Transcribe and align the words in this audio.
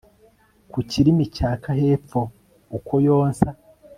Ku 0.71 0.79
kirimi 0.89 1.23
cyaka 1.35 1.69
hepfo 1.79 2.21
uko 2.77 2.93
yonsa 3.05 3.49